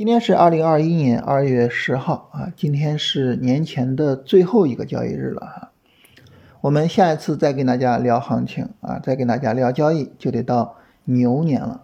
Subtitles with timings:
[0.00, 5.72] 今天是二零二一年二月十号啊，今天是年前的最后一个交易日了哈。
[6.62, 11.82] 我们下一次再跟大家聊行情啊，再跟大家聊交易，就得到牛年了。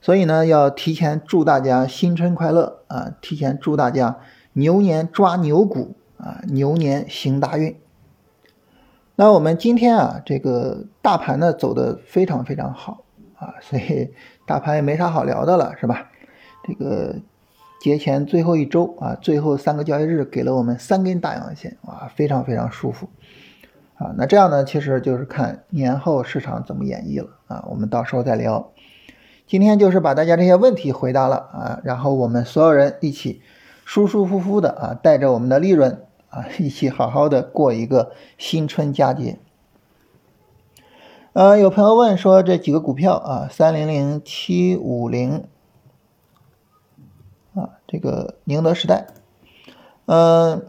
[0.00, 4.20] 所以呢，要提前祝大家新春快乐啊，提前祝大家
[4.52, 7.76] 牛年抓牛股啊，牛年行大运。
[9.16, 13.02] 那我们今天啊，这个大盘呢走的非常非常好
[13.36, 14.14] 啊，所以
[14.46, 16.12] 大盘也没啥好聊的了，是吧？
[16.62, 17.16] 这个。
[17.82, 23.08] 节前最后一周啊，最后三个交易日给了我们三根大阳线，哇，非常非常舒服
[23.96, 24.14] 啊。
[24.16, 27.64] 那这样呢，其实就是看年后市场怎么演绎了啊。
[27.68, 28.70] 我们到时候再聊。
[29.48, 33.42] 今天就是把大家这些问题回答了啊，然后我们所有人一起
[33.84, 39.40] 舒舒服服的啊，带着我们的利润啊，一起好好的过一个新春佳节。
[41.32, 45.42] 呃，有朋友问说这几个股票啊，三零零七五零。
[47.54, 49.08] 啊，这个宁德时代，
[50.06, 50.66] 嗯，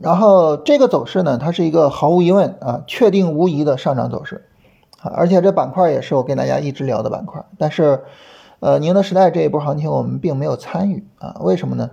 [0.00, 4.48] 然后这个走势呢，它是一个毫无疑问啊，确定无疑的上涨走势
[5.00, 8.02] 啊，而且这板块也是我跟大家一直聊的板块，但是，
[8.60, 11.90] 呃，宁德时代这一波行情我们并没有参与啊，为什么呢？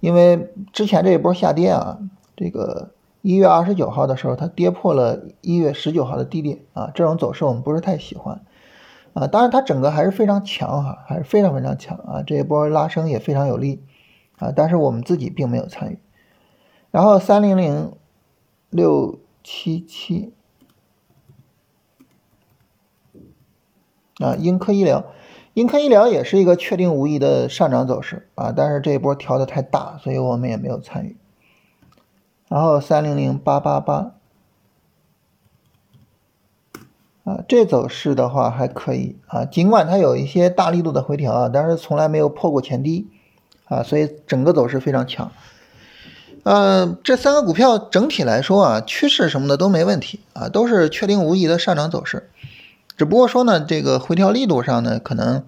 [0.00, 1.98] 因为之前这一波下跌啊，
[2.36, 2.90] 这个
[3.22, 8.42] 一月二十九号的时候，它跌破了一月十九号的低点啊，这种走势我们不是太喜欢。
[9.14, 12.22] 啊，当然它整个还是非常强哈，还是非常非常强啊！
[12.22, 13.84] 这一波拉升也非常有利
[14.38, 15.98] 啊，但是我们自己并没有参与。
[16.90, 17.92] 然后三零零
[18.70, 20.32] 六七七
[24.18, 25.04] 啊，英科医疗，
[25.52, 31.16] 英科医疗也是一个确定无疑的上涨走势啊，但是这一波调的太大，所以我们也没有参与。
[32.48, 34.14] 然后三零零八八八。
[37.24, 43.06] 啊，这走势的话还可以啊，尽管它有一些大力度的回调啊，但是从来没有破过前低
[43.66, 45.30] 啊，所以整个走势非常强。
[46.42, 52.28] 呃，这三个股票整体来说啊，趋势什么的都没问题啊，都是确定无疑的上涨走势。
[52.96, 55.44] 只不过说呢，这个回调力度上呢，可能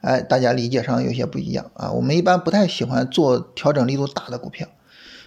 [0.00, 1.90] 哎，大家理解上有些不一样啊。
[1.90, 4.68] 我们一般不太喜欢做调整力度大的股票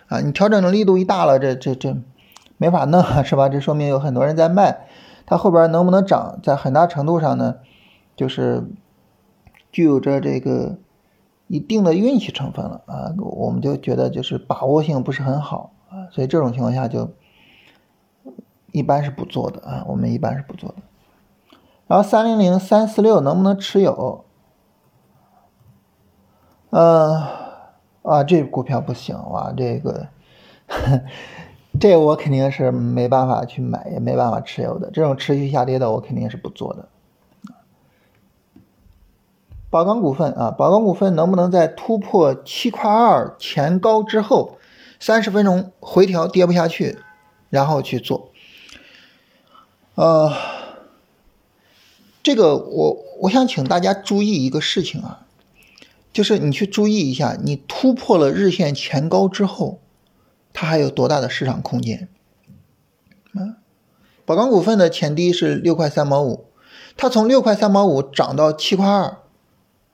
[0.07, 1.97] 啊，你调整的力度一大了，这这这
[2.56, 3.50] 没法弄是吧？
[3.50, 4.88] 这说明有很多人在卖。
[5.31, 7.56] 它后边能不能涨，在很大程度上呢，
[8.18, 8.66] 就是
[9.72, 10.78] 具有着这个
[11.47, 13.16] 一定的运气成分了啊。
[13.18, 17.14] 我们就觉得就是把握性不是很好啊，所以这种情况下就
[18.74, 19.86] 一般是不做的啊。
[19.88, 20.75] 我们一般是不做的。
[21.88, 24.25] 然后三零零三四六能不能持有？
[26.72, 27.22] 嗯，
[28.02, 30.09] 啊，这股票不行哇，这个。
[30.68, 31.02] 呵
[31.80, 34.92] 这我肯定是没办法去买，也没办法持有的。
[34.92, 36.88] 这种持续下跌的，我肯定是不做的。
[39.70, 44.58] 宝钢股份啊，宝钢股份能不能在突破七块二前高之后，
[45.00, 47.00] 三十分钟回调跌不下去，
[47.50, 48.30] 然后去做？
[49.96, 50.34] 呃，
[52.22, 55.26] 这个我我想请大家注意一个事情啊，
[56.14, 59.80] 就是你去注意一下，你突破了日线前高之后。
[60.53, 62.07] 它还有多大的市场空间？
[63.34, 63.57] 啊，
[64.25, 66.45] 宝钢股份的前低是六块三毛五，
[66.97, 69.17] 它从六块三毛五涨到七块二，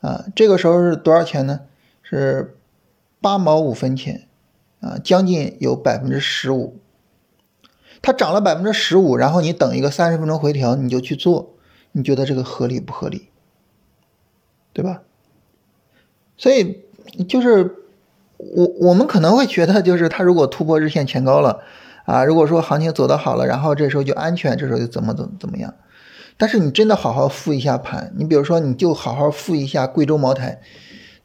[0.01, 1.62] 啊，这个时候是多少钱呢？
[2.01, 2.57] 是
[3.22, 4.28] 八毛五分钱，
[4.79, 6.79] 啊，将近有百分之十五。
[8.01, 11.56] 它涨了百分之十五，然后你等一个三十分钟回调，你就去做，
[11.91, 13.29] 你觉得这个合理不合理？
[14.74, 15.03] 对吧？
[16.38, 16.84] 所以
[17.28, 17.84] 就是。
[18.38, 21.62] 我我们可能会觉得，就是它如果突破日线前高了，
[22.06, 25.74] 啊，如果说行情走得好了，然后这时候就安全，这时候就怎么怎么怎么样。
[26.38, 30.62] 但是你真的好好复一下盘，你比如说你就好好复一下贵州茅台，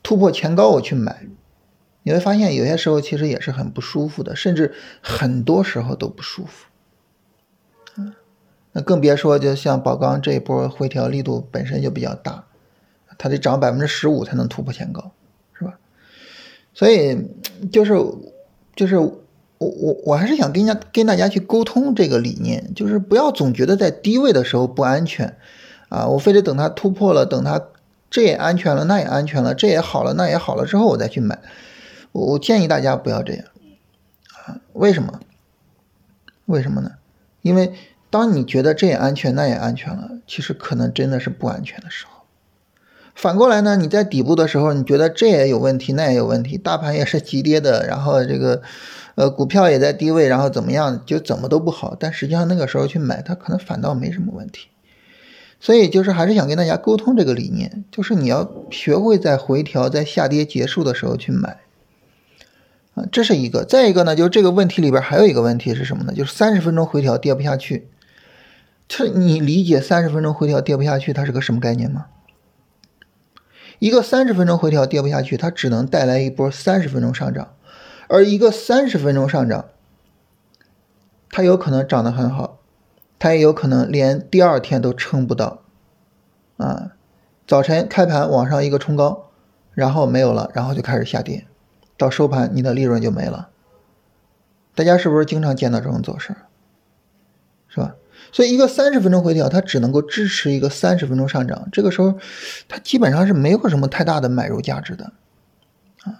[0.02, 1.26] 突破前高我去买，
[2.02, 6.66] 你会发现有些时候其实也是很不舒服的，甚至很多时候都不舒服。
[7.98, 8.14] 嗯，
[8.72, 12.46] 那更别说就像宝钢这一波回调力度本身就比较大，
[13.18, 15.12] 它得涨百分之十五才能突破前高。
[16.74, 17.28] 所以
[17.70, 17.94] 就是
[18.74, 19.14] 就是我
[19.58, 25.36] 我我还是想跟家跟大家去沟通这个理念，就是不要总觉得在低位的时候不安全
[25.88, 27.62] 啊，我非得等它突破了，等它
[28.10, 31.38] 这也安全了，那也安全了，这也好了，那也好了之后我再去买。
[32.12, 33.44] 我建议大家不要这样
[34.44, 35.20] 啊，为什么？
[36.46, 36.92] 为什么呢？
[37.42, 37.72] 因为
[38.10, 42.21] 当你觉得这也安全，那也安全了，其实可能真的是不安全的时候。
[43.14, 43.76] 反过来呢？
[43.76, 48.62] 你在底部的时候，你觉得这也有问题，那也有问题，大盘也是急跌的，然后这个，
[49.14, 51.94] 呃，股票也在低位，然后怎么样，就怎么都不好。
[51.98, 54.68] 但实际上那个时候去买，它可能反倒没什么问题。
[55.60, 61.58] 所以就是还是想跟大家沟通这个理念，就是你要学会在回调、在下跌结束的时候去买，
[62.94, 63.62] 啊，这是一个。
[63.64, 66.12] 再一个呢，就是这个问题里边还有一个问题是什么呢？
[66.12, 67.86] 就是三十分钟回调跌不下去，
[68.88, 72.06] 这你理解三十分钟回调跌不下去它是个什么概念吗？
[73.78, 77.54] 一个三十分钟回调跌不下去，它只能带来一波三十分钟上涨，
[78.08, 79.66] 而一个三十分钟上涨，
[81.30, 82.58] 它有可能涨得很好。
[83.18, 85.62] 它也有可能连第二天都撑不到，
[86.56, 86.90] 啊，
[87.46, 89.30] 早晨开盘往上一个冲高，
[89.74, 91.46] 然后没有了，然后就开始下跌，
[91.96, 93.50] 到收盘你的利润就没了。
[94.74, 96.34] 大家是不是经常见到这种走势？
[98.32, 102.18] 所以一个三十分钟回调，它只能够支持一个三十分钟上涨，这个时候
[102.68, 105.12] 它基本上是没有什么太大的买入价值的，
[106.02, 106.18] 啊，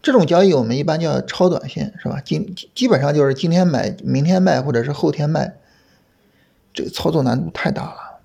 [0.00, 2.22] 这种交易我们一般叫超短线，是吧？
[2.24, 5.56] 今基本上就是今天买，明天卖，或者是后天卖。
[6.76, 8.18] 这个操作难度太大了，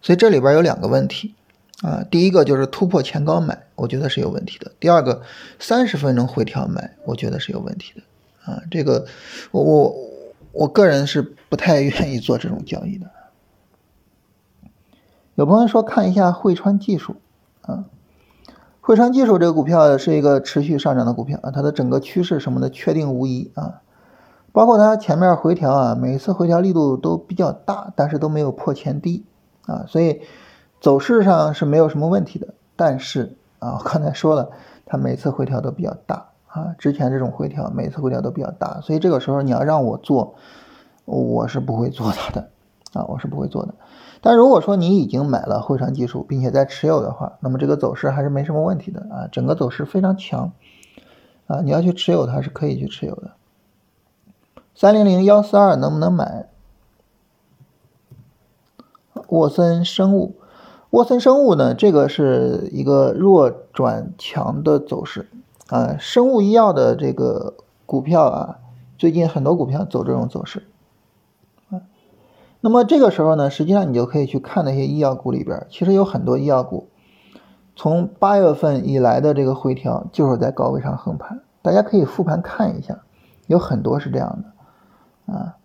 [0.00, 1.34] 所以这里边有两个问题
[1.82, 2.02] 啊。
[2.10, 5.20] 第一个就是突破前高买，我觉得是有问题的；第二个，
[5.58, 8.62] 三十分钟回调买，我觉得是有问题的啊。
[8.70, 9.04] 这个
[9.50, 9.94] 我我
[10.56, 11.20] 我个人是
[11.50, 13.06] 不太愿意做这种交易的。
[15.34, 17.16] 有朋友说看一下汇川技术
[17.60, 17.84] 啊，
[18.80, 23.82] 汇川技术这个股票是一个持续上涨的股票啊，它的整个趋势什么的确定无疑啊。
[24.52, 29.26] 包括它前面回调啊，每次回调力度都比较大，但是都没有破前低
[29.66, 30.22] 啊，所以
[30.80, 32.54] 走势上是没有什么问题的。
[32.74, 34.50] 但是啊，我刚才说了，
[34.86, 40.36] 它每次回调都比较大啊，之前这种回调每次回调都比较大，所以这个时候你要让我做，
[41.04, 42.48] 我是不会做它的
[42.94, 43.74] 啊，我是不会做的。
[44.22, 50.52] 但如果说你已经买了汇川技术，并且在持有的话，那么这个走势还是没什么问题的啊，整个走势非常强
[51.46, 53.32] 啊，你要去持有它是可以去持有的。
[54.74, 56.48] 三零零幺四二能不能买？
[59.28, 60.36] 沃森生物，
[60.90, 61.74] 沃森生物呢？
[61.74, 65.28] 这个是一个弱转强的走势
[65.68, 65.96] 啊。
[65.98, 67.54] 生物医药的这个
[67.84, 68.58] 股票啊，
[68.98, 70.68] 最近很多股票走这种走势
[71.70, 71.82] 啊。
[72.60, 76.88] 那么这个时候呢，实际上你就可以去看那些医药股里边，其实有很多医药股
[77.74, 81.40] 从八月份以来的这个回调，就是在高位上横盘。
[81.62, 83.00] 大家可以复盘看一下，
[83.46, 85.32] 有很多是这样的。
[85.34, 85.56] 啊，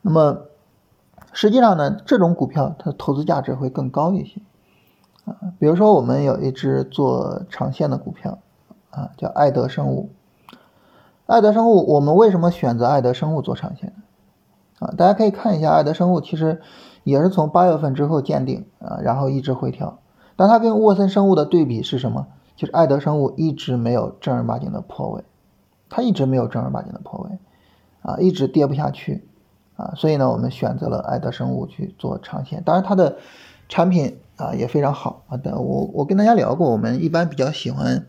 [0.00, 0.42] 那么
[1.32, 4.40] 实际上呢，这种股票它投资价值会更高一些
[5.24, 5.54] 啊。
[5.60, 8.40] 比如说，我们有一只做长线的股票
[8.92, 10.10] 啊，叫爱德生物。
[11.26, 13.92] 爱德生物，我们为什么选择爱德生物做长线？
[14.78, 16.60] 啊，大家可以看一下，爱德生物其实
[17.02, 19.98] 也是从八月份之后见顶啊，然后一直回调。
[20.36, 22.28] 但它跟沃森生物的对比是什么？
[22.54, 25.24] 就是爱德生物一直没有正儿八经的破位，
[25.88, 27.38] 它一直没有正儿八经的破位。
[28.02, 29.28] 啊，一直跌不下去，
[29.76, 32.64] 啊，所以呢，我们选择了爱德生物去做长线。
[32.64, 33.18] 当然，它的
[33.68, 35.38] 产品啊也非常好啊。
[35.40, 38.08] 但我我跟大家聊过，我们一般比较喜欢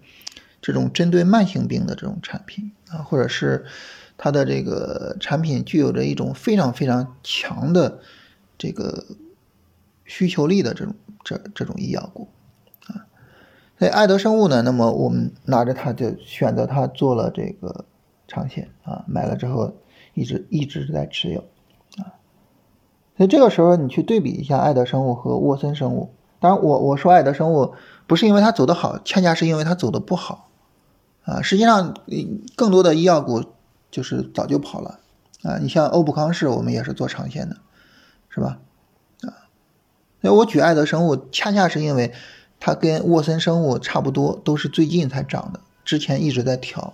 [0.63, 3.65] 这种针对慢性病的这种产品啊，或者是
[4.17, 7.99] 它的这个产品具有着一种非常非常强的
[8.57, 9.05] 这个
[10.05, 12.29] 需求力的这种这这种医药股
[12.87, 13.05] 啊。
[13.77, 17.85] 所以爱德生物呢，那么我们拿着它就选择它做了这个
[18.27, 19.75] 长线啊，买了之后。
[20.15, 21.39] 一直一直在持有，
[21.97, 22.13] 啊，
[23.17, 26.13] 所以这个时候你去对比一下爱德生物和沃森生物。
[26.39, 27.73] 当然，我我说爱德生物
[28.05, 30.51] 不是因为它走得好，恰恰是因为它走的不好，
[31.25, 31.95] 啊，实际上
[32.55, 33.43] 更多的医药股
[33.89, 34.99] 就是早就跑了，
[35.43, 37.57] 啊，你像欧普康视，我们也是做长线的，
[38.29, 38.59] 是吧？
[39.21, 39.47] 啊，
[40.21, 42.11] 那我举爱德生物，恰恰是因为
[42.59, 46.93] 它跟沃森生物差不多，都是最近才涨的，之前一直在调。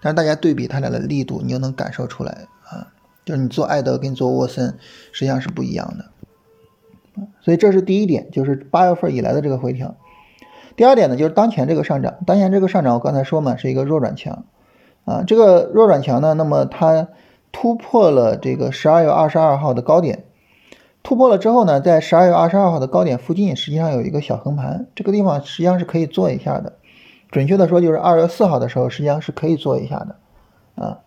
[0.00, 2.92] 但是大家对比它俩的力度，你就能感受出来啊，
[3.24, 4.78] 就是你做爱德跟做沃森
[5.12, 6.10] 实际上是不一样的，
[7.40, 9.96] 所以这是第一点，就是八月份以来的这个回调。
[10.76, 14.44] 第二点呢，就是当前这个上涨，当前这个上涨我刚才说嘛，是一个弱转强。
[15.04, 17.08] 啊，这个弱转强呢，那么它
[17.52, 20.24] 突破了这个十二月二十二号的高点，
[21.02, 26.72] 突破了之后呢，在十二月二十二号的高点附近，实际上有一个小横盘，这个地方实际上是可以做一下的。
[27.30, 30.16] 准确的说，就是二月四号的时候，实际上是可以做一下的，
[30.82, 31.00] 啊，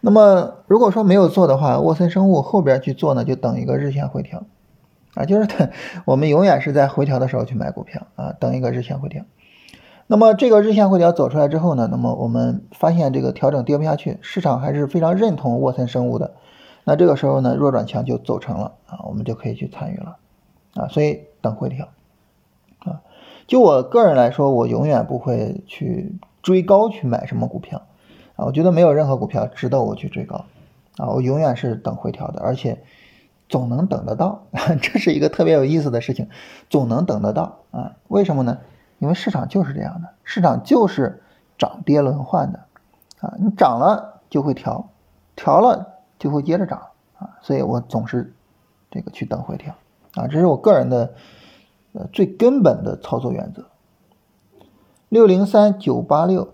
[0.00, 4.44] 那么如果说没有做的话，沃森生物后边去做呢，就等一个日线回调，
[5.18, 5.68] 啊，就是等
[6.04, 9.24] 我们永远是在回调的时候去买股票啊，等一个日线回调。
[10.06, 16.34] 那么这个日线回调走出来之后呢，那么我们发现这个调整跌不下去，市场还是非常认同沃森生物的，
[16.84, 20.18] 那这个时候呢，弱转强就走成了啊，我们就可以去参与了，
[20.74, 21.88] 啊，所以等回调
[22.78, 23.02] 啊。
[23.48, 27.82] 就我个人来说，我永远不会去追高去买什么股票，
[28.36, 30.44] 啊，我觉得没有任何股票值得我去追高，
[30.96, 32.78] 啊，我永远是等回调的，而且
[33.48, 34.46] 总能等得到，
[34.82, 36.28] 这是一个特别有意思的事情，
[36.68, 37.96] 总能等得到啊？
[38.08, 38.58] 为什么呢？
[38.98, 41.22] 因为市场就是这样的，市场就是
[41.56, 42.66] 涨跌轮换的
[43.20, 44.90] 啊，你涨了就会调，
[45.34, 46.88] 调了就会接着涨
[47.18, 48.34] 啊，所以我总是
[48.90, 49.74] 这个去等回调
[50.14, 51.14] 啊，这是我个人的
[51.92, 53.66] 呃最根本的操作原则。
[55.08, 56.52] 六零三九八六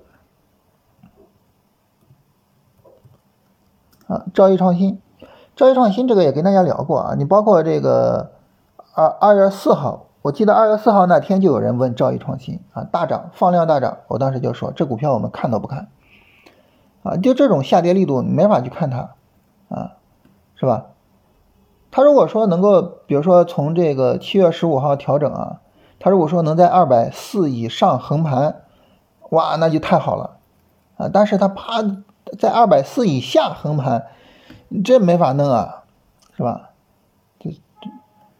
[4.06, 5.00] 啊，兆易创新。
[5.56, 8.32] 兆易创新这个也跟大家聊过啊，你包括这个
[8.92, 15.88] 二二月四号，我记得二月四号那天就有人问兆易创新啊，大涨放量大涨，我当时就说这股票我们看都不看
[17.04, 19.10] 啊，就这种下跌力度你没法去看它
[19.68, 19.92] 啊，
[20.56, 20.86] 是吧？
[21.92, 25.60] 它如果说能够，比如说从这个七月十五号调整啊，
[26.00, 28.62] 它如果说能在二百四以上横盘，
[29.30, 30.38] 哇，那就太好了
[30.96, 31.80] 啊，但是它啪
[32.36, 34.06] 在二百四以下横盘。
[34.82, 35.84] 这没法弄啊，
[36.36, 36.70] 是吧？
[37.38, 37.90] 这这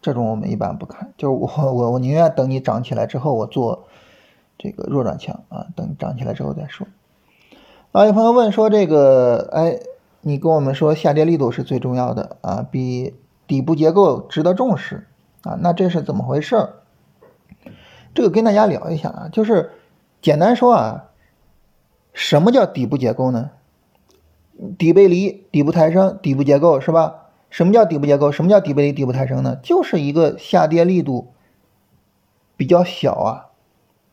[0.01, 3.87] 这种我们一般不看，就是我我我宁愿等你涨起来之后，我做
[4.57, 6.87] 这个弱转强啊，等你涨起来之后再说。
[7.91, 9.79] 啊，有朋友问说这个，哎，
[10.21, 13.15] 你跟我们说下跌力度是最重要的啊，比
[13.47, 15.07] 底部结构值得重视
[15.43, 16.69] 啊，那这是怎么回事？
[18.13, 19.71] 这个跟大家聊一下啊，就是
[20.21, 21.05] 简单说啊，
[22.13, 23.51] 什么叫底部结构呢？
[24.77, 27.23] 底背离、底部抬升、底部结构是吧？
[27.49, 28.31] 什么叫底部结构？
[28.31, 29.57] 什么叫底背离、底部抬升呢？
[29.63, 31.31] 就是一个下跌力度
[32.57, 33.49] 比较小啊，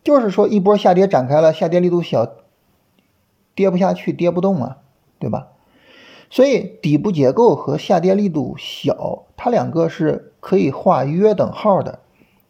[0.05, 2.33] 就是说一波下跌展开了，下跌力度小，
[3.55, 4.79] 跌不下去，跌不动啊，
[5.19, 5.49] 对吧？
[6.31, 11.99] 所以底部结构和下跌力度小，它两个是可以画约等号的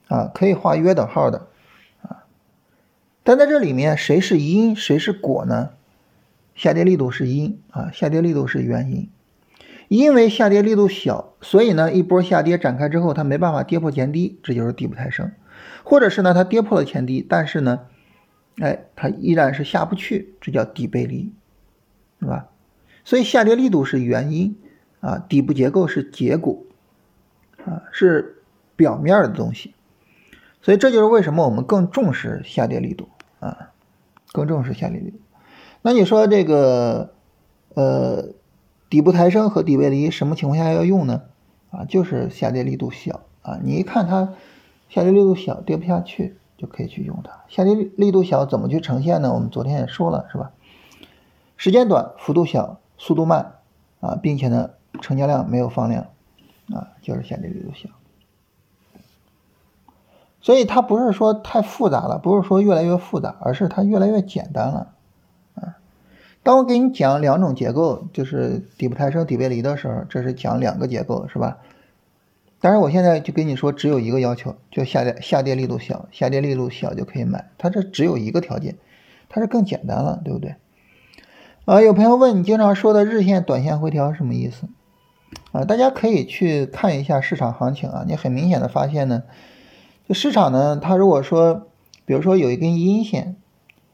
[0.08, 1.46] 啊，可以画约等号的
[2.02, 2.24] 啊。
[3.22, 5.70] 但在这里面，谁是因，谁是果呢？
[6.54, 9.08] 下跌力度是因啊，下跌力度是原因，
[9.88, 15.32] 因为下跌力度小，所以呢，一波下跌展开之后，它没办法跌破前低，这就是底部抬升，
[15.82, 17.80] 或者是呢，它跌破了前低，但是呢，
[18.58, 21.32] 哎，它依然是下不去，这叫底背离，
[22.20, 22.48] 是吧？
[23.04, 24.56] 所以下跌力度是原因
[25.00, 26.62] 啊，底部结构是结果
[27.64, 28.42] 啊，是
[28.76, 29.74] 表面的东西，
[30.60, 33.08] 所以这就是为什么我们更重视下跌力度
[33.40, 33.70] 啊，
[34.32, 35.18] 更重视下跌力度。
[35.82, 37.10] 那你说这个，
[37.74, 38.28] 呃，
[38.88, 41.22] 底部抬升和底背离什么情况下要用呢？
[41.70, 44.34] 啊，就是下跌力度小啊，你一看它
[44.88, 47.42] 下跌力度小，跌不下去，就可以去用它。
[47.48, 49.34] 下跌力度小怎么去呈现呢？
[49.34, 50.52] 我们昨天也说了，是吧？
[51.56, 53.54] 时间短，幅度小，速度慢
[54.00, 54.70] 啊，并且呢，
[55.00, 56.08] 成交量没有放量
[56.72, 57.88] 啊，就是下跌力度小。
[60.40, 64.94] 所以它不是说太复杂了，不是说越来越复杂，而是它越来越简单了。
[66.44, 71.58] 当我给你讲两种结构，就是底部抬升、底背离的时候，这是讲两个结构，是吧？
[72.60, 77.50] 但是我现在就跟你说，只有一个要求，就下跌下跌力度小，下跌力度小就可以买。
[77.58, 78.76] 它这只有一个条件，
[79.28, 80.56] 它是更简单了，对不对？
[81.64, 84.66] 啊，有朋友问你经常说的日线、短线回调什么意思？
[85.52, 89.22] 啊，大家可以去看一下市场行情啊，你很明显的发现呢，
[90.08, 91.68] 就市场呢，它如果说，
[92.04, 93.36] 比如说有一根阴线。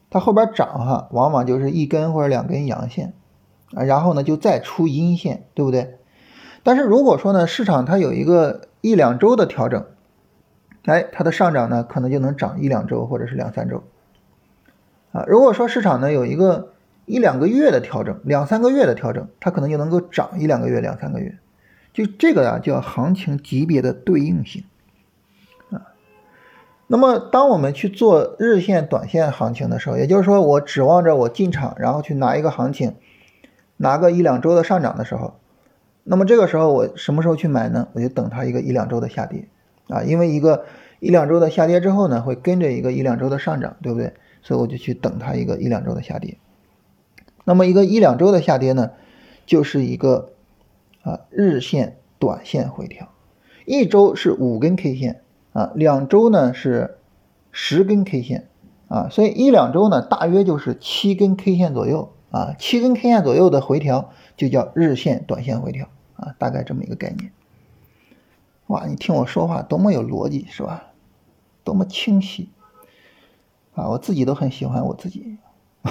[0.09, 3.13] 它后边涨哈，往往就是一根或者两根阳线
[3.73, 5.97] 啊，然后呢就再出阴线，对不对？
[6.63, 9.85] 但是如果说呢，市场它有一个一两周的调整，
[10.85, 13.83] 哎，它的上涨呢可能就能涨一两周或者是两三周
[15.11, 15.23] 啊。
[15.27, 16.73] 如果说市场呢有一个
[17.05, 21.37] 一两个月的调整，两三个月的调整，它可能就能够涨一两个月、两三个月，
[21.93, 24.63] 就这个呀叫行情级别的对应性。
[26.91, 32.95] 那么，当我们去做日线、短线行情的时候，也就是说，我指望着我进场，然后去拿一个行情，
[33.77, 35.35] 拿个一两周的上涨的时候，
[36.03, 37.89] 那么这个时候我什么时候去买呢？
[37.93, 39.47] 我就等它一个一两周的下跌
[39.87, 40.65] 啊，因为一个
[40.99, 44.13] 一两周的下跌之后呢，会跟着一个一两周的上涨，对不对？
[44.41, 46.39] 所以我就去等它一个一两周的下跌。
[47.45, 48.89] 那么一个一两周的下跌呢，
[49.45, 50.31] 就是一个
[51.03, 53.09] 啊日线、短线回调，
[53.65, 55.21] 一周是五根 K 线。
[55.53, 56.97] 啊，两周呢是
[57.51, 58.49] 十根 K 线
[58.87, 67.31] 啊，所以一两周呢大约就是七根 K 线左右啊，七根 K 线左右的回调就叫日线、短线回调啊，大概这么一个概念。
[68.67, 70.85] 哇，你听我说话多么有逻辑是吧？
[71.63, 72.49] 多么清晰
[73.73, 75.37] 啊，我自己都很喜欢我自己。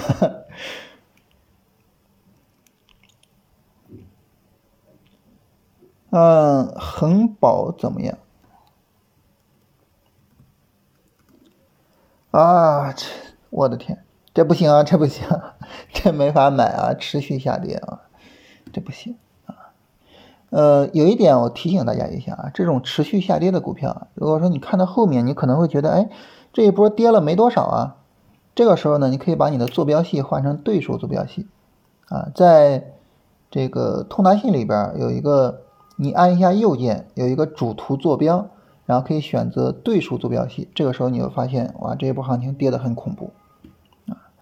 [6.11, 8.17] 嗯，恒宝怎么样？
[12.31, 13.05] 啊，这
[13.49, 14.03] 我的天，
[14.35, 15.27] 这不行啊，这不行，
[15.91, 18.01] 这没法买啊，持续下跌啊，
[18.71, 19.73] 这不行啊。
[20.51, 26.09] 呃，有一点我提醒大家一下啊，这种持续下跌的股票，如果说你看到后面，你可能会觉得，哎，
[26.53, 27.95] 这一波跌了没多少啊，
[28.53, 31.47] 这个时候呢，你可以把你的坐标系换成对数坐标系，
[32.09, 32.93] 啊，在
[33.49, 35.61] 这个通达信里边有一个，
[35.95, 38.49] 你按一下右键，有一个主图坐标，
[38.89, 43.29] 然后可以选择对数坐标系，这个时候你会发现，哇，这一波行情跌得很恐怖
[44.07, 44.33] 啊。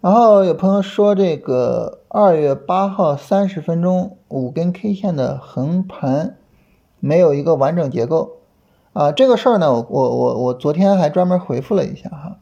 [0.00, 6.36] 然后有朋友说，这个二月八号三十分钟五根 K 线的横盘
[6.98, 8.38] 没有一个完整结构
[8.92, 12.38] 啊，这个事儿呢，我我我我昨天还专门回复了一下哈。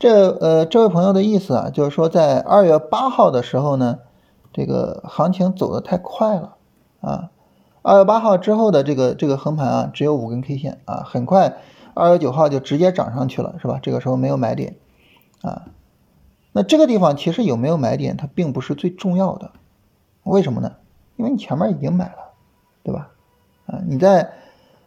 [0.00, 4.00] 这呃，这位朋友的意思啊，就是说在二月八号的时候呢，
[4.52, 6.56] 这个行情走的太快了
[7.00, 7.30] 啊。
[7.82, 11.56] 二月八号之后的这个这个横盘啊，只有五根 K 线啊，很快
[11.94, 13.80] 二月九号就直接涨上去了，是吧？
[13.82, 14.76] 这个时候没有买点
[15.42, 15.66] 啊。
[16.52, 19.50] 那这个地方其实有没有买点，它并不是最重要的，
[20.22, 20.76] 为什么呢？
[21.16, 22.32] 因为你前面已经买了，
[22.82, 23.10] 对吧？
[23.66, 24.32] 啊，你在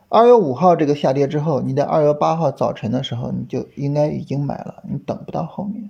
[0.08, 5.90] 二月五号这个下跌之后，你在二月八号早晨的时候，你就应该已经买了，你等不到后面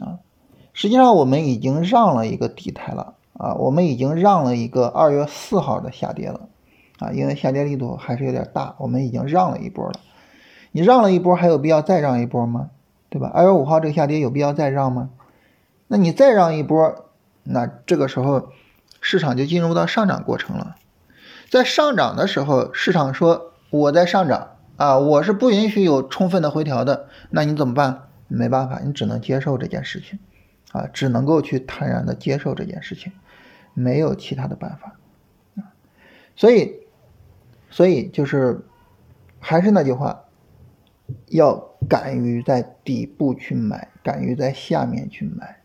[0.00, 0.18] 啊。
[0.72, 6.48] 实际上我们已经让了一个底台了啊，我们已经让了一个二月四号的下跌了
[6.98, 10.00] 啊，因为下跌力度还是有点大，我们已经让了一波了。
[10.70, 12.70] 你让了一波，还有必要再让一波吗？
[13.10, 13.30] 对吧？
[13.34, 15.10] 二月五号这个下跌有必要再让吗？
[15.88, 17.04] 那你再让一波，
[17.42, 18.48] 那这个时候
[19.02, 20.76] 市场就进入到上涨过程了。
[21.50, 27.08] 在上涨的时候，市场说我在上涨啊，我是不允许有充分的回调的。
[27.28, 28.04] 那你怎么办？
[28.28, 30.18] 没办法，你只能接受这件事情
[30.72, 33.12] 啊，只能够去坦然的接受这件事情，
[33.74, 34.96] 没有其他的办法。
[36.34, 36.80] 所以，
[37.70, 38.64] 所以就是
[39.38, 40.24] 还是那句话。
[41.26, 45.58] 要敢于在底部去买，敢于在下面去买。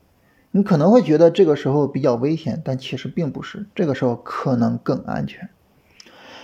[0.51, 5.47] 你可能会觉得这个时候比较危险，但其实并不是，这个时候可能更安全。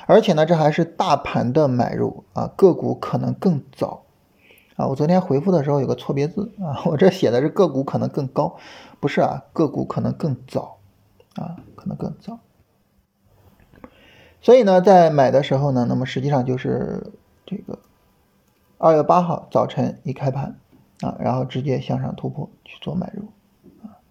[0.05, 4.02] 而且呢，这还是大盘的买入啊，个股可能更早
[4.75, 4.87] 啊。
[4.87, 8.57] 我昨天回复的时候有个错别字啊，我这写的是个股可能更高，
[8.99, 10.77] 不是啊，个股可能更早
[11.35, 12.39] 啊，可能更早。
[14.41, 17.11] 所以呢，在买的时候呢，那么实际上就是
[17.45, 17.79] 这个。
[18.79, 20.59] 二月八号早晨一开盘，
[20.99, 23.29] 啊，然后直接向上突破去做买入，
[23.81, 24.03] 啊，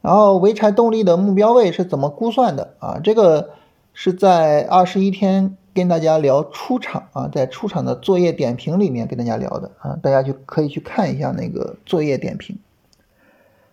[0.00, 2.98] 然后潍柴动力的目标位是怎么估算的啊？
[3.04, 3.50] 这个
[3.92, 12.58] 是在二十一天跟大家聊出场啊，在出场的作业点评里面跟大家聊的啊，大家就可以去看一下那个作业点评。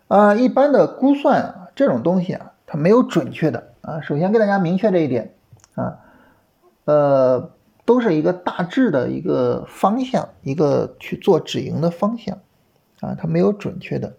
[0.07, 4.01] 啊，一般的估算啊，这种东西啊，它没有准确的啊。
[4.01, 5.33] 首先跟大家明确这一点
[5.75, 5.99] 啊，
[6.85, 7.51] 呃。
[7.83, 12.37] 都是一个大致的一个方向，一个去做止盈的方向，
[13.01, 14.13] 啊，它没有准确的，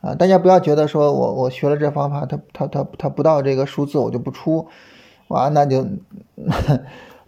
[0.00, 4.66] 啊，大家不要觉得说我我学了这方法，它它它它不到这个数字我就不出，
[5.28, 5.86] 哇，那就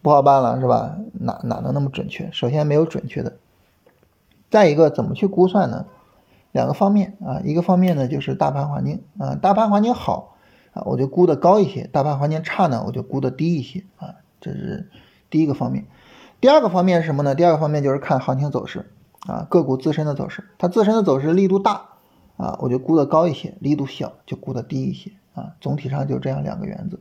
[0.06, 0.98] 不好办了，是吧？
[1.14, 2.30] 哪哪能那么准确？
[2.30, 3.38] 首先没有准确的，
[4.50, 5.86] 再一个怎么去估算呢？
[6.52, 10.36] 两个方面啊，一个方面呢就是大盘环境啊，大盘环境好
[10.74, 14.88] 啊，我就估的高一些；大盘环境差呢，我就估的低一些啊，这是。
[15.28, 15.86] 第一个方面，
[16.40, 17.34] 第二个方面是什么呢？
[17.34, 18.88] 第二个方面就是看行情走势
[19.26, 21.82] 啊，个股自身的走势，它自身的走势力度大
[22.36, 25.56] 啊，我就估的高一些；力度小就估的低一些啊。
[25.60, 26.98] 总体上就这样两个原则。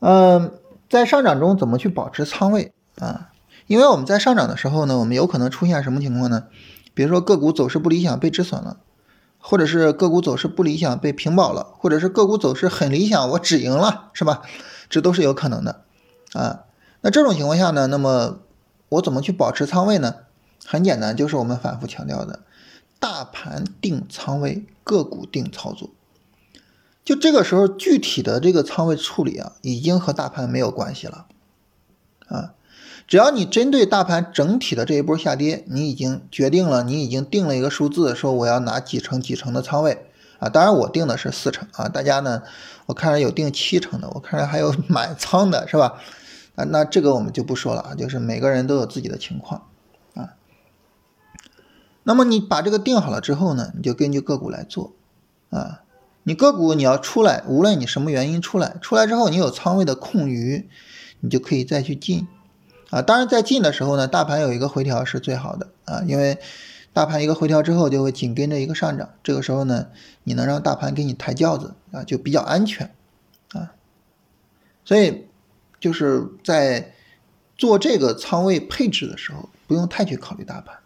[0.00, 0.50] 嗯，
[0.88, 3.30] 在上涨中怎么去保持仓位啊？
[3.66, 6.44] 因为我们在上涨的时候呢，我们有可能出现什么情况呢？
[6.92, 8.76] 比如说个股走势不理想被止损了，
[9.38, 14.42] 或者是个股走势不理想被平保了，或者是个股走势很理想我止盈了，是吧？
[14.88, 15.80] 这都是有可能的。
[16.34, 16.60] 啊，
[17.00, 18.38] 那这种情况下呢，那么
[18.90, 20.14] 我怎么去保持仓位呢？
[20.66, 22.40] 很简单，就是我们反复强调的，
[23.00, 25.90] 大盘定仓位，个股定操作。
[27.04, 31.26] 就这个时候，具体的这个仓位处理啊，已经和大盘没有关系了。
[32.28, 32.54] 啊，
[33.06, 40.06] 只要你针对大盘整体的这一波下跌，你已经决定了，你已经定了一个数字，说我要拿几成几成的仓位
[40.38, 40.48] 啊。
[40.48, 42.42] 当然我定的是四成啊，大家呢，
[42.86, 46.00] 我看着有定七成的，我看着还有满仓的，是吧？
[46.54, 49.66] 啊，那这个我们就不说了啊，就是每个人都有自己的情况
[50.14, 50.36] 啊。
[52.04, 54.94] 那么你把这个定好了之后呢，你就根据个股来做
[55.50, 55.82] 啊。
[56.24, 60.68] 你个股你要出来，无论你什么原因出来，出来之后你有仓位的空余，
[61.20, 62.26] 你就可以再去进
[62.90, 63.00] 啊。
[63.00, 66.38] 当然在进的时候呢，大盘有一个回调是最好的啊，因为
[66.92, 69.86] 大盘一个回调之后就会紧跟着一个上涨，这个时候呢，
[70.24, 72.90] 你能让大盘给你抬轿子啊，就比较安全
[73.52, 73.72] 啊。
[74.84, 75.26] 所以。
[75.80, 76.94] 就是在
[77.58, 80.78] 做这个仓位配置的时候，不用太去考虑大盘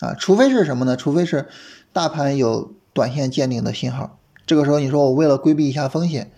[0.00, 0.96] 啊，除非是什么呢？
[0.96, 1.50] 除非是
[1.92, 4.17] 大盘有短线见顶的信号，
[4.48, 6.30] 这个时候你说我为了规避一下风险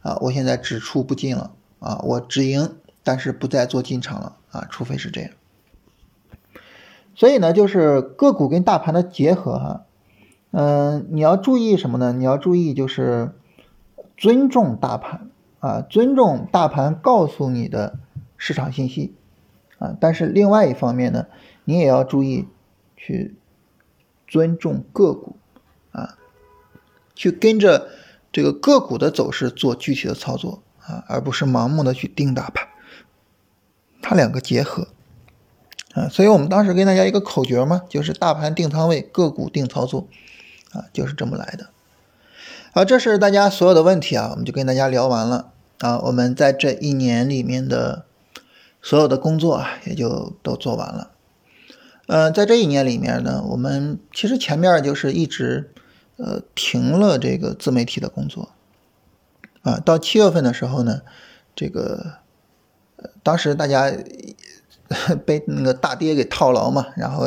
[0.00, 5.30] 啊，我现在只出不进了啊，我止盈，但是不再做进场了啊，除非是这样。
[7.14, 9.84] 所以呢，就是个股跟大盘的结合哈，
[10.52, 12.14] 嗯，你要注意什么呢？
[12.14, 13.32] 你要注意就是
[14.16, 15.28] 尊重大盘
[15.60, 17.98] 啊，尊重大盘告诉你的
[18.38, 19.12] 市场信息
[19.78, 21.26] 啊，但是另外一方面呢，
[21.66, 22.48] 你也要注意
[22.96, 23.34] 去
[24.26, 25.36] 尊重个股，
[27.18, 27.88] 去跟着
[28.30, 32.68] 这个个股的走势做具体的操作啊，而不是盲目的去盯大盘，
[34.00, 34.86] 它两个结合。
[35.94, 40.06] 啊，所以我们当时跟大家一个口诀嘛，就是大盘定仓位，个股定操作，
[40.70, 41.70] 啊，就是这么来的。
[42.72, 45.50] 好，这是大家所有的问题啊，我们就跟大家聊完了
[45.80, 45.98] 啊。
[45.98, 48.04] 我们在这一年里面的
[48.80, 51.10] 所有的工作啊，也就都做完了。
[52.06, 55.72] 呃，在这一年里面呢，我们其实前面就是一直
[56.18, 58.50] 呃停了这个自媒体的工作
[59.62, 59.80] 啊。
[59.80, 61.00] 到七月份的时候呢，
[61.56, 62.18] 这个
[62.96, 63.92] 呃当时大家。
[65.26, 67.24] 被那个大跌给套牢嘛，然后，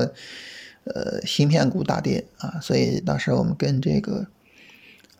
[0.85, 4.25] 呃，芯片股大跌啊，所以当时我们跟这个，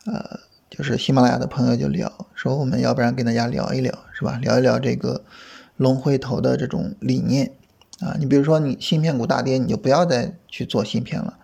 [0.07, 4.39] 呃，就是喜马拉雅的朋友就聊，说我们要不然跟大家聊一聊，是吧？
[4.41, 5.23] 聊一聊这个
[5.77, 7.51] 龙回头的这种理念
[7.99, 8.15] 啊。
[8.17, 11.37] 你比如说你芯片股大跌，你就不要再去做芯片了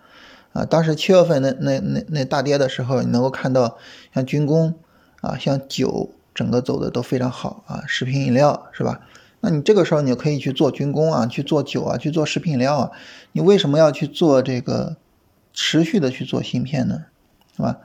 [0.58, 0.64] 啊。
[0.64, 3.78] 当时七月份那那那那大跌的时候，你能够看到
[4.14, 4.74] 像军工
[5.20, 9.00] 啊，像酒，整个走的都非常好啊，食品饮料是吧？
[9.40, 12.90] 那你这个时候你就可以去做军工啊，去做酒啊，去做食品饮料啊。
[13.32, 14.96] 你为什么要去做这个
[15.52, 17.04] 持续的去做芯片呢？
[17.56, 17.78] 是吧？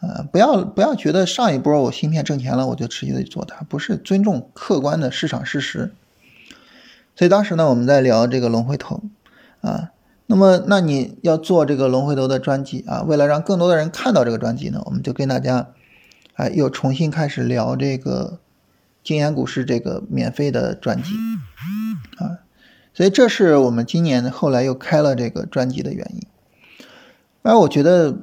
[0.00, 5.92] 呃，不要不要觉得上一波我芯片挣钱了，我就持续的去做它，不是尊重客观的市场事实。
[7.16, 9.02] 所以当时呢，我们在聊这个龙回头
[9.60, 9.90] 啊。
[10.28, 15.70] 那么，那你要做这个龙回头的专辑啊，为了让更多的人看到这个专辑呢，我们就跟大家
[16.34, 18.38] 啊又重新开始聊这个。
[19.04, 21.12] 金研股市这个免费的专辑
[22.18, 22.44] 啊，
[22.92, 26.26] 所以这是我们今年后来又开了这个专辑的原因。
[27.40, 28.18] 而我觉得，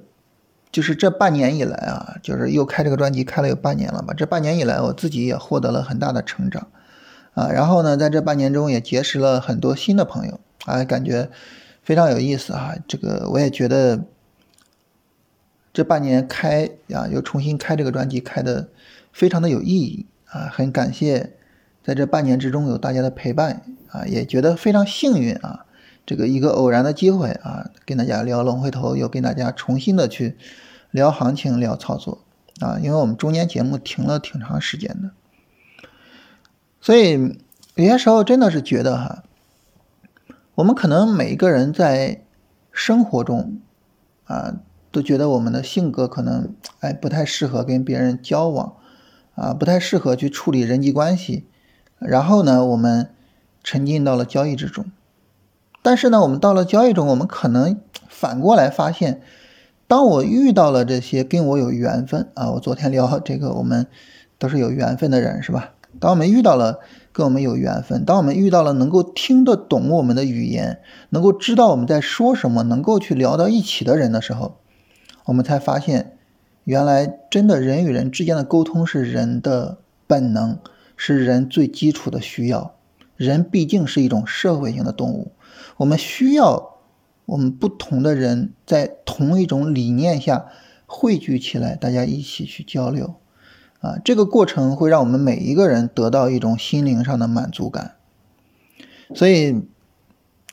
[0.72, 4.14] 就是这半年以来啊，就是又开这个专辑开了有半年了吧？
[4.16, 6.68] 这半年以来，我自己也获得了很大的成长
[7.34, 7.48] 啊。
[7.48, 11.32] 然后呢，在这半年中也结识了很多新的朋友啊，感觉
[11.86, 12.76] 非常有意思啊。
[12.86, 14.04] 这个我也觉得，
[15.72, 18.68] 这半年开啊，又重新开这个专辑，开的
[19.14, 20.06] 非常的有意义。
[20.26, 21.32] 啊，很感谢
[21.82, 25.66] 在这半年之中有大家的陪伴啊，也觉得非常幸运啊。
[26.06, 30.36] 这个一个偶然的机会啊，跟大家聊龙回头，又跟大家重新的去
[30.92, 32.20] 聊行情、聊操作
[32.60, 32.78] 啊。
[32.82, 35.12] 因为我们中间节目停了挺长时间的，
[36.82, 37.38] 所以
[37.76, 39.24] 有些时候真的是觉得哈，
[40.56, 42.22] 我们可能每一个人在
[42.72, 43.60] 生活中
[44.26, 44.56] 啊，
[44.92, 48.74] 都觉得我们的性格可能哎不太适合跟别人交往。
[49.38, 51.46] 啊，不太适合去处理人际关系，
[52.00, 53.10] 然后呢，我们
[53.62, 54.86] 沉浸到了交易之中。
[55.82, 59.20] 但是呢，我们到了交易中，我们可能反过来发现，
[59.88, 63.88] 当我遇到了这些跟我有缘分啊，我昨天聊这个，我们
[64.40, 65.74] 都是有缘分的人，是吧？
[66.00, 66.80] 当我们遇到了
[67.12, 70.80] 跟我们有缘分，当我们遇到了能够听得懂我们的语言，
[71.10, 74.58] 能够知道我们在说什么，能够去聊到一起的人的时候，
[75.26, 76.12] 我们才发现。
[76.64, 79.78] 原来真的人与人之间的沟通是人的
[80.08, 80.58] 本能，
[80.98, 82.74] 是人最基础的需要。
[83.16, 85.32] 人毕竟是一种社会性的动物，
[85.78, 86.78] 我们需要
[87.28, 90.48] 我们不同的人在同一种理念下
[90.88, 93.14] 汇聚起来，大家一起去交流。
[93.86, 97.96] 啊，这个过程会让我们每一个人得到一种心灵上的满足感。
[99.14, 99.62] 所以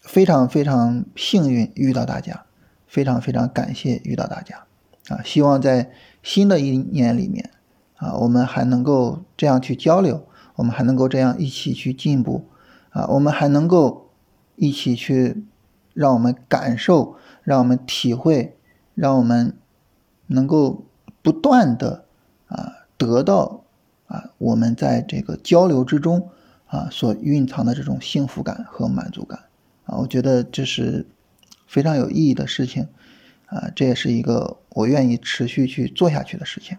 [0.02, 2.44] 非常非常幸运遇到大家，
[2.86, 4.64] 非常非常感谢遇到大家。
[5.08, 5.90] 啊，希望在
[6.22, 7.50] 新的一年里面，
[7.96, 12.44] 啊，我们还能够这样去交流，我们还能够这样一起去进步，
[12.90, 14.10] 啊，我们还能够
[14.56, 15.44] 一起去，
[15.94, 18.56] 让我们感受，让我们体会，
[18.94, 19.56] 让我们
[20.26, 20.84] 能够
[21.22, 22.04] 不断的
[22.48, 23.64] 啊得到
[24.06, 26.30] 啊我们在这个交流之中
[26.66, 29.38] 啊所蕴藏的这种幸福感和满足感
[29.84, 31.06] 啊，我觉得这是
[31.66, 32.88] 非常有意义的事情。
[33.46, 36.78] 啊，这也是一个我愿意持续去做下去的事情。